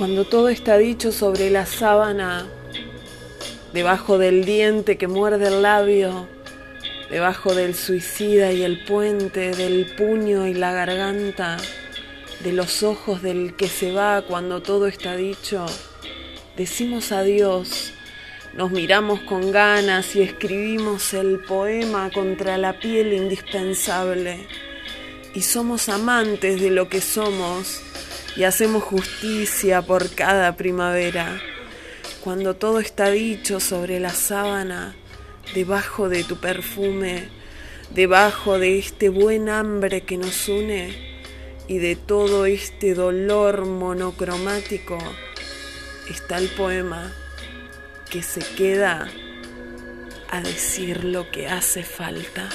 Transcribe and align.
Cuando 0.00 0.24
todo 0.24 0.48
está 0.48 0.78
dicho 0.78 1.12
sobre 1.12 1.50
la 1.50 1.66
sábana, 1.66 2.46
debajo 3.74 4.16
del 4.16 4.46
diente 4.46 4.96
que 4.96 5.08
muerde 5.08 5.48
el 5.48 5.60
labio, 5.60 6.26
debajo 7.10 7.54
del 7.54 7.74
suicida 7.74 8.50
y 8.50 8.62
el 8.62 8.82
puente, 8.86 9.50
del 9.54 9.84
puño 9.96 10.46
y 10.46 10.54
la 10.54 10.72
garganta, 10.72 11.58
de 12.42 12.52
los 12.54 12.82
ojos 12.82 13.20
del 13.20 13.54
que 13.56 13.68
se 13.68 13.92
va 13.92 14.22
cuando 14.22 14.62
todo 14.62 14.86
está 14.86 15.16
dicho, 15.16 15.66
decimos 16.56 17.12
adiós, 17.12 17.92
nos 18.54 18.70
miramos 18.70 19.20
con 19.20 19.52
ganas 19.52 20.16
y 20.16 20.22
escribimos 20.22 21.12
el 21.12 21.40
poema 21.40 22.10
contra 22.10 22.56
la 22.56 22.80
piel 22.80 23.12
indispensable. 23.12 24.46
Y 25.34 25.42
somos 25.42 25.90
amantes 25.90 26.58
de 26.58 26.70
lo 26.70 26.88
que 26.88 27.02
somos 27.02 27.82
y 28.36 28.44
hacemos 28.44 28.82
justicia 28.82 29.82
por 29.82 30.14
cada 30.14 30.56
primavera. 30.56 31.40
Cuando 32.22 32.54
todo 32.54 32.80
está 32.80 33.10
dicho 33.10 33.60
sobre 33.60 34.00
la 34.00 34.10
sábana, 34.10 34.94
debajo 35.54 36.08
de 36.08 36.24
tu 36.24 36.36
perfume, 36.36 37.28
debajo 37.94 38.58
de 38.58 38.78
este 38.78 39.08
buen 39.08 39.48
hambre 39.48 40.02
que 40.02 40.16
nos 40.16 40.48
une 40.48 41.10
y 41.66 41.78
de 41.78 41.96
todo 41.96 42.46
este 42.46 42.94
dolor 42.94 43.66
monocromático, 43.66 44.98
está 46.08 46.38
el 46.38 46.48
poema 46.48 47.12
que 48.10 48.22
se 48.22 48.40
queda 48.56 49.08
a 50.30 50.40
decir 50.40 51.04
lo 51.04 51.30
que 51.30 51.48
hace 51.48 51.82
falta. 51.82 52.48